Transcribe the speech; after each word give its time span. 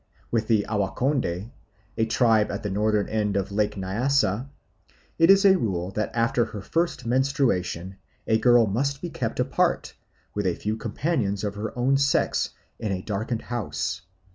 With 0.31 0.47
the 0.47 0.65
Awa 0.65 0.95
nkonde, 0.95 1.51
a 1.95 2.05
tribe 2.07 2.49
at 2.49 2.63
the 2.63 2.71
northern 2.71 3.07
end 3.07 3.37
of 3.37 3.51
Lake 3.51 3.75
Nyassa, 3.77 4.49
it 5.19 5.29
is 5.29 5.45
a 5.45 5.59
rule 5.59 5.91
that 5.91 6.09
after 6.15 6.45
her 6.45 6.61
first 6.63 7.05
menstruation 7.05 7.97
a 8.25 8.39
girl 8.39 8.65
must 8.65 8.99
be 8.99 9.11
kept 9.11 9.39
apart, 9.39 9.93
with 10.33 10.47
a 10.47 10.55
few 10.55 10.75
companions 10.75 11.43
of 11.43 11.53
her 11.53 11.71
own 11.77 11.97
sex, 11.97 12.49
in 12.79 12.91
a 12.91 13.03
darkened 13.03 13.43
house. 13.43 14.01